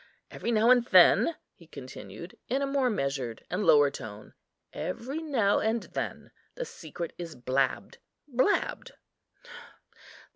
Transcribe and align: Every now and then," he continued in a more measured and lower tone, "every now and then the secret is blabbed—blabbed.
Every 0.31 0.51
now 0.51 0.71
and 0.71 0.83
then," 0.85 1.35
he 1.53 1.67
continued 1.67 2.35
in 2.47 2.63
a 2.63 2.65
more 2.65 2.89
measured 2.89 3.45
and 3.51 3.63
lower 3.63 3.91
tone, 3.91 4.33
"every 4.73 5.21
now 5.21 5.59
and 5.59 5.83
then 5.83 6.31
the 6.55 6.65
secret 6.65 7.13
is 7.19 7.35
blabbed—blabbed. 7.35 8.93